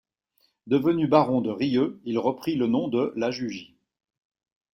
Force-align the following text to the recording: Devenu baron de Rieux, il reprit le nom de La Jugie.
Devenu 0.65 1.07
baron 1.07 1.41
de 1.41 1.51
Rieux, 1.51 2.01
il 2.05 2.17
reprit 2.17 2.55
le 2.55 2.65
nom 2.65 2.87
de 2.87 3.13
La 3.15 3.29
Jugie. 3.29 3.75